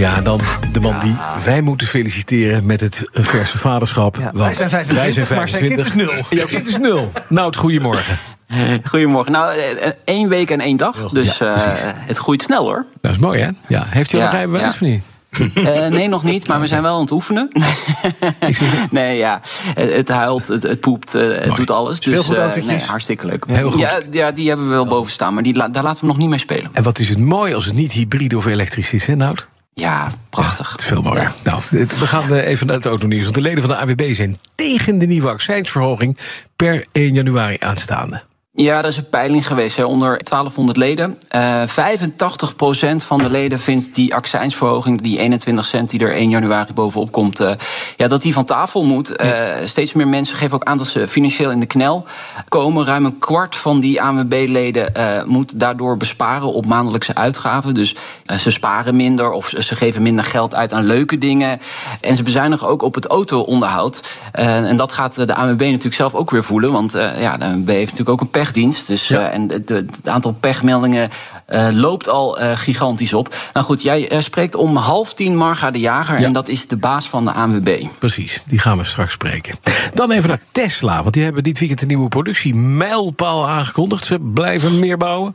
[0.00, 0.40] Ja, dan
[0.72, 4.16] de man die wij moeten feliciteren met het verse vaderschap.
[4.16, 6.12] Ja, want wij zijn 25, wij zijn maar zijn kind is nul.
[6.30, 7.12] Jouw kind is nul.
[7.28, 8.18] Nou, goedemorgen.
[8.84, 9.32] Goedemorgen.
[9.32, 11.10] Nou, eh, eh, één week en één dag.
[11.10, 12.86] Dus Ja, eh, het groeit snel hoor.
[13.00, 13.48] Dat is mooi, hè?
[13.68, 13.84] Ja.
[13.86, 14.70] Heeft hij al Ja, een rijbewijs ja.
[14.70, 15.02] of niet?
[15.54, 17.48] Eh, nee, nog niet, maar we zijn wel aan het oefenen.
[18.90, 19.40] Nee, ja.
[19.74, 21.56] Het, het huilt, het, het poept, het Mooi.
[21.56, 22.00] doet alles.
[22.00, 23.44] Dus eh, nee, hartstikke leuk.
[23.48, 23.80] Heel goed.
[23.80, 26.28] Ja, ja, die hebben we wel boven staan, maar die, daar laten we nog niet
[26.28, 26.70] mee spelen.
[26.72, 29.48] En wat is het mooi als het niet hybride of elektrisch is, hè, Nout?
[29.80, 30.74] Ja, prachtig.
[30.78, 31.22] Is veel mooier.
[31.22, 31.34] Ja.
[31.42, 33.22] Nou, we gaan eh, even naar het autonieuws.
[33.22, 36.18] Want de leden van de AWB zijn tegen de nieuwe accijnsverhoging
[36.56, 38.22] per 1 januari aanstaande.
[38.60, 41.18] Ja, er is een peiling geweest hè, onder 1200 leden.
[41.28, 46.72] Eh 85% van de leden vindt die accijnsverhoging, die 21 cent die er 1 januari
[46.72, 47.52] bovenop komt, eh,
[47.96, 49.16] ja, dat die van tafel moet.
[49.16, 49.30] Eh,
[49.64, 52.04] steeds meer mensen geven ook aan dat ze financieel in de knel
[52.48, 52.84] komen.
[52.84, 57.74] Ruim een kwart van die ANWB-leden eh, moet daardoor besparen op maandelijkse uitgaven.
[57.74, 61.60] Dus eh, ze sparen minder of ze geven minder geld uit aan leuke dingen.
[62.00, 64.02] En ze bezuinigen ook op het auto-onderhoud.
[64.32, 66.72] Eh, en dat gaat eh, de ANWB natuurlijk zelf ook weer voelen.
[66.72, 68.86] Want eh, ja, de ANWB heeft natuurlijk ook een pechdienst.
[68.86, 69.28] Dus, Ja.
[69.28, 71.10] eh, en het, het aantal pechmeldingen
[71.46, 73.34] eh, loopt al eh, gigantisch op.
[73.52, 76.18] Nou goed, jij spreekt om half tien Marga de Jager.
[76.18, 76.26] Ja.
[76.26, 77.84] En dat is de baas van de ANWB.
[77.98, 79.58] Precies, die gaan we straks spreken.
[79.94, 84.04] Dan even naar Tesla, want die hebben dit weekend een nieuwe productiemijlpaal aangekondigd.
[84.04, 85.34] Ze blijven meer bouwen.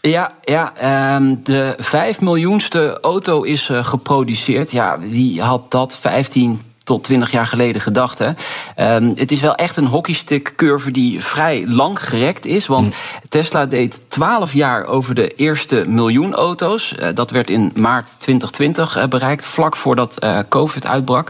[0.00, 4.70] Ja, ja ehm, de vijf miljoenste auto is geproduceerd.
[4.70, 8.18] Ja, wie had dat 15 tot 20 jaar geleden gedacht?
[8.18, 8.30] Hè?
[8.76, 12.66] Ehm, het is wel echt een hockeystick-curve die vrij lang gerekt is.
[12.66, 12.96] Want
[13.28, 16.94] Tesla deed 12 jaar over de eerste miljoen auto's.
[16.94, 21.28] Eh, dat werd in maart 2020 eh, bereikt, vlak voordat eh, COVID uitbrak.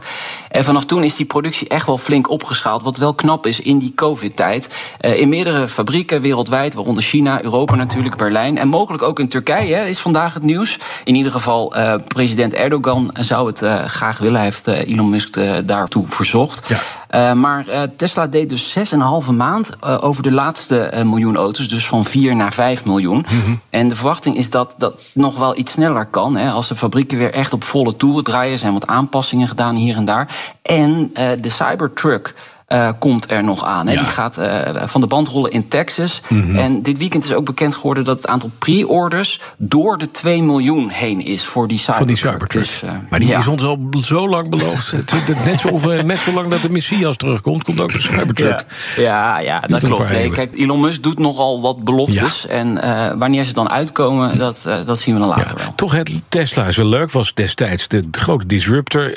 [0.51, 2.83] En vanaf toen is die productie echt wel flink opgeschaald.
[2.83, 4.93] Wat wel knap is in die COVID-tijd.
[5.01, 8.59] In meerdere fabrieken wereldwijd, waaronder China, Europa natuurlijk, Berlijn.
[8.59, 10.78] En mogelijk ook in Turkije hè, is vandaag het nieuws.
[11.05, 11.75] In ieder geval,
[12.07, 14.34] president Erdogan zou het graag willen.
[14.34, 16.69] Hij heeft Elon Musk daartoe verzocht.
[16.69, 16.78] Ja.
[17.09, 21.69] Eh, maar eh, Tesla deed dus 6,5 maand eh, over de laatste eh, miljoen auto's.
[21.69, 23.27] Dus van 4 naar 5 miljoen.
[23.71, 26.37] En de verwachting is dat dat nog wel iets sneller kan.
[26.37, 28.59] Hè, als de fabrieken weer echt op volle toeren draaien.
[28.59, 30.28] Zijn wat aanpassingen gedaan hier en daar.
[30.62, 32.34] En eh, de Cybertruck.
[32.75, 33.87] Eh, komt er nog aan.
[33.87, 33.93] Ja.
[33.93, 36.21] Die gaat eh, van de band rollen in Texas.
[36.29, 36.57] Mhm.
[36.57, 40.89] En dit weekend is ook bekend geworden dat het aantal pre-orders door de 2 miljoen
[40.89, 41.99] heen is voor die Cybertruck.
[41.99, 42.65] Van die Cybertruck.
[42.65, 43.39] Dus, eh, maar die ja.
[43.39, 44.93] is ons al zo lang beloofd.
[45.45, 48.65] Net, zo, net zo lang dat de Messias terugkomt, komt ook de Cybertruck.
[48.97, 50.11] Ja, ja, dat klopt.
[50.11, 52.47] Nee, kijk, Elon Musk doet nogal wat beloftes.
[52.47, 52.75] En
[53.19, 55.75] wanneer ze dan uitkomen, dat, dat zien we dan later wel.
[55.75, 57.13] toch, het Tesla is wel leuk.
[57.13, 59.13] Was destijds de, grote disruptor.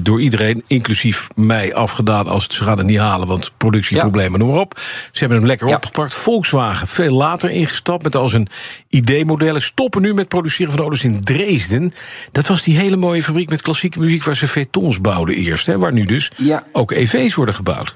[0.00, 3.28] door iedereen, inclusief mij, afgedaan als het, ze gaan het niet halen.
[3.28, 4.78] Want productieproblemen, noem maar op.
[5.12, 6.14] Ze hebben hem lekker opgepakt.
[6.14, 8.48] Volkswagen veel later ingestapt met als een
[8.88, 9.62] idee-modellen.
[9.62, 11.92] Stoppen nu met produceren van auto's in Dresden.
[12.32, 15.66] Dat was die hele mooie fabriek met klassieke muziek waar ze vetons bouwden eerst.
[15.66, 16.30] Hè, waar nu dus
[16.72, 17.92] ook EV's worden gebouwd.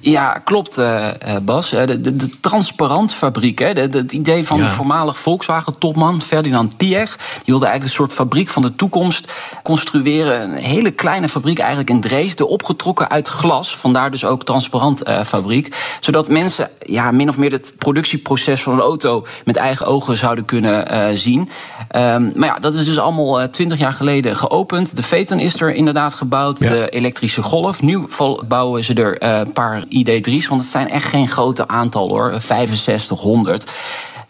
[0.00, 1.72] Ja, klopt, eh, eh, Bas.
[1.72, 4.64] Eh, De, de, de transparantfabriek, hè, de, de- het idee van Ja.
[4.64, 7.16] de voormalig Volkswagen-topman Ferdinand Piech.
[7.16, 9.32] Die wilde eigenlijk een soort fabriek van de toekomst
[9.62, 10.42] construeren.
[10.42, 13.76] Een hele kleine fabriek eigenlijk in Dresden, opgetrokken uit glas.
[13.76, 15.76] Vandaar dus ook transparant fabriek.
[16.00, 20.44] Zodat mensen ja, min of meer het productieproces van een auto met eigen ogen zouden
[20.44, 21.48] kunnen zien.
[21.88, 24.96] Ehm, maar ja, dat is dus allemaal twintig jaar geleden geopend.
[24.96, 26.58] De Phaeton is er inderdaad gebouwd.
[26.58, 26.68] Ja.
[26.68, 27.82] De elektrische golf.
[27.82, 28.06] Nu
[28.48, 32.34] bouwen ze er een paar ID3's, want het zijn echt geen grote aantal hoor.
[32.40, 33.64] 6500.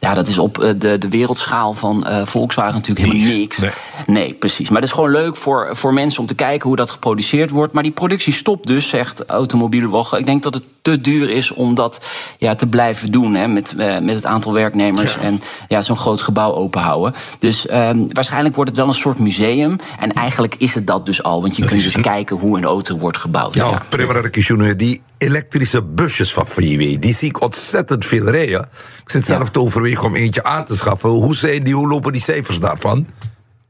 [0.01, 3.59] Ja, dat is op eh, de, de wereldschaal van eh, Volkswagen natuurlijk helemaal Niks.
[3.59, 3.71] Nee.
[4.07, 4.69] Nee, precies.
[4.69, 7.73] Maar het is gewoon leuk voor, voor mensen om te kijken hoe dat geproduceerd wordt.
[7.73, 10.19] Maar die productie stopt dus, zegt Automobielwoche.
[10.19, 12.09] Ik denk dat het te duur is om dat
[12.39, 13.35] ja, te blijven doen.
[13.35, 15.21] Hè, met, eh, met het aantal werknemers Ja.
[15.21, 17.15] en ja, zo'n groot gebouw openhouden.
[17.39, 19.77] Dus ehm, waarschijnlijk wordt het wel een soort museum.
[19.99, 21.41] En eigenlijk is het dat dus al.
[21.41, 23.55] Want je Dat kunt dus kijken hoe een auto wordt gebouwd.
[23.55, 23.83] Ja, Ja.
[23.89, 28.69] Primera die elektrische busjes van VW, die zie ik ontzettend veel rijden.
[29.03, 31.11] Ik zit zelf te overwegen om eentje aan te schaffen.
[31.11, 33.07] Hoe, zijn die, hoe lopen die cijfers daarvan?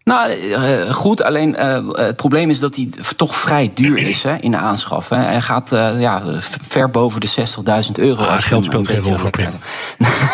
[0.09, 1.23] Nou, uh, goed.
[1.23, 5.09] Alleen uh, het probleem is dat hij toch vrij duur is hè, in de aanschaf.
[5.09, 5.17] Hè.
[5.17, 6.23] Hij gaat uh, ja,
[6.63, 8.23] ver boven de 60.000 euro.
[8.23, 9.51] Ah, geld speelt geen rol voor Prim.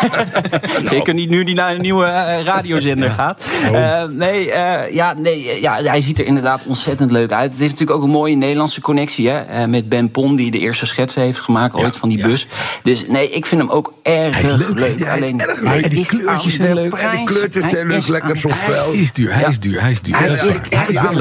[0.83, 3.47] Zeker niet nu die naar een nieuwe radiozender gaat.
[3.71, 4.03] Oh.
[4.03, 4.45] nee,
[4.91, 7.51] ja, nee ja, hij ziet er inderdaad ontzettend leuk uit.
[7.51, 10.85] Het heeft natuurlijk ook een mooie Nederlandse connectie hè, met Ben Pon, die de eerste
[10.85, 12.27] schetsen heeft gemaakt ooit ja, van die ja.
[12.27, 12.47] bus.
[12.83, 14.79] Dus nee, ik vind hem ook erg leuk.
[14.79, 14.99] leuk.
[14.99, 15.69] Ja, Alleen, erg leuk.
[15.69, 17.11] hij die is kleurtjes zijn leuk.
[17.11, 18.49] Die kleurtjes zijn leuk, lekker zo.
[18.51, 20.17] Hij is duur, hij is duur, hij is duur.
[20.17, 21.13] Hij is echt maar,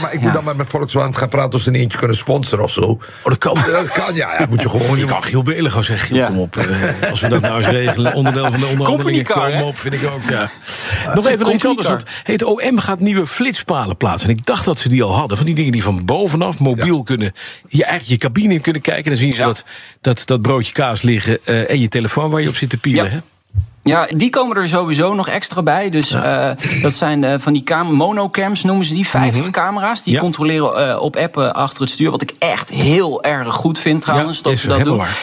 [0.00, 2.64] maar ik moet dan met mijn Volkswagen gaan praten of ze een eentje kunnen sponsoren
[2.64, 2.80] of zo.
[2.80, 3.54] Oh, dat kan.
[3.54, 4.34] Dat kan, ja.
[4.38, 4.98] ja moet je gewoon...
[4.98, 6.26] Je kan Giel Belen gaan zeggen, Giel, Ja.
[6.26, 6.56] kom op.
[6.56, 10.06] eh, als we dat nou eens regelen, onderdeel van de onderhandelingen, kom op, vind ik
[10.06, 10.50] ook, ja.
[11.14, 11.88] Nog even nog iets anders.
[11.88, 14.28] Want het OM gaat nieuwe flitspalen plaatsen.
[14.28, 15.36] En ik dacht dat ze die al hadden.
[15.36, 17.32] Van die dingen die van bovenaf mobiel kunnen...
[17.68, 19.10] je eigenlijk je cabine in kunnen kijken.
[19.10, 19.46] Dan zien ze Ja.
[19.46, 19.64] dat,
[20.00, 23.04] dat, dat broodje kaas liggen eh, en je telefoon waar je op zit te pielen.
[23.04, 23.10] Ja.
[23.10, 23.18] Hè?
[23.82, 25.90] Ja, die komen er sowieso nog extra bij.
[25.90, 26.50] Dus eh,
[26.82, 29.08] dat zijn eh, van die cam monocams, noemen ze die.
[29.08, 30.02] 50 camera's.
[30.02, 30.22] Die Mhm.
[30.24, 30.28] Ja.
[30.30, 32.10] controleren eh, op appen achter het stuur.
[32.10, 34.96] Wat ik echt heel erg goed vind trouwens, Ja, dat ze dat doen.
[34.96, 35.18] waar.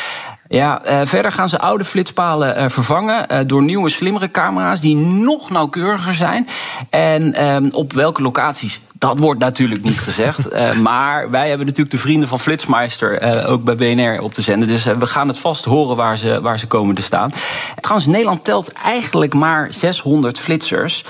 [0.47, 6.47] Ja, verder gaan ze oude flitspalen vervangen door nieuwe, slimmere camera's die nog nauwkeuriger zijn.
[6.89, 8.81] En ehm, op welke locaties?
[9.07, 10.23] Dat wordt natuurlijk niet gezegd.
[10.55, 14.41] Eh, maar wij hebben natuurlijk de vrienden van Flitsmeister eh, ook bij BNR op te
[14.41, 14.67] zenden.
[14.67, 17.31] Dus eh, we gaan het vast horen waar ze, waar ze komen te staan.
[17.79, 21.03] Trouwens, Nederland telt eigenlijk maar 600 flitsers.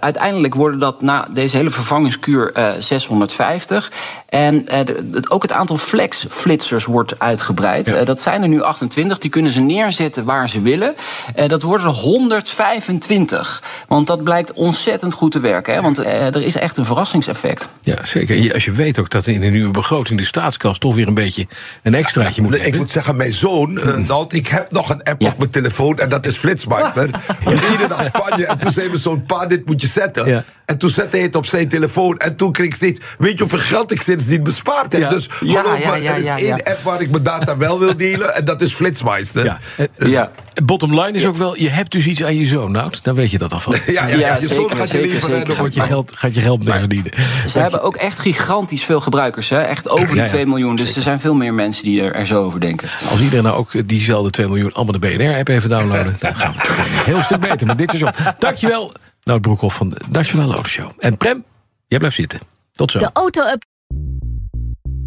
[0.00, 3.92] Uiteindelijk worden dat na deze hele vervangingskuur eh, 650.
[4.28, 7.86] En de- ook het aantal flex-flitsers wordt uitgebreid.
[7.86, 8.04] Ja.
[8.04, 9.18] Dat zijn er nu 28.
[9.18, 10.94] Die kunnen ze neerzetten waar ze willen.
[11.46, 13.62] Dat worden er 125.
[13.88, 15.74] Want dat blijkt ontzettend goed te werken.
[15.74, 15.82] Hè?
[15.82, 16.84] Want er is echt een
[17.22, 17.68] verrassingseffect.
[17.82, 18.52] Ja, zeker.
[18.54, 21.46] Als je weet ook dat in de nieuwe begroting de staatskas toch weer een beetje
[21.82, 22.80] een extraatje moet ik hebben.
[22.80, 25.28] moet zeggen, mijn zoon, nou, ik heb nog een app Ja.
[25.28, 27.10] op mijn telefoon en dat is Flitsmeister.
[27.44, 30.26] We reden naar Spanje en toen zei mijn zoon, pa, dit moet je zetten.
[30.28, 30.44] Ja.
[30.64, 33.38] En toen zette hij het op zijn telefoon en toen kreeg ik steeds, weet je
[33.38, 35.00] hoeveel geld ik sindsdien bespaard heb?
[35.02, 35.08] Ja.
[35.08, 36.58] Dus geloof ja, er is ja, één ja.
[36.64, 39.44] app waar ik mijn data wel wil delen en dat is Flitsmeister.
[39.44, 39.58] Ja.
[39.76, 40.30] Eh, Dus- Ja.
[40.64, 43.04] Bottom line is ook wel, je hebt dus iets aan je zoon, Nout.
[43.04, 43.86] Dan weet je dat alvast.
[43.92, 46.12] Ja, ja, ja, Ja, je zoon zeker, gaat je zeker, hè, dan Gaat je geld,
[46.16, 47.11] gaat je geld mee verdienen.
[47.48, 49.48] Ze hebben ook echt gigantisch veel gebruikers.
[49.48, 49.62] Hè?
[49.62, 50.76] Echt over Ja, de ja, 2 miljoen.
[50.76, 52.88] Dus er zijn veel meer mensen die er, er zo over denken.
[53.10, 56.16] Als iedereen nou ook diezelfde 2 miljoen allemaal de BNR-app even downloaden...
[56.18, 58.34] dan gaan we het een heel stuk beter met dit seizoen.
[58.38, 58.92] Dankjewel,
[59.24, 60.90] Nout Broekhoff van de Nationale Autoshow.
[60.98, 61.44] En Prem,
[61.86, 62.40] jij blijft zitten.
[62.72, 62.98] Tot zo.
[62.98, 63.64] De auto-up.